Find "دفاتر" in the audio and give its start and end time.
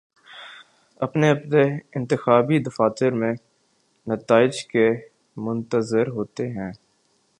2.59-3.11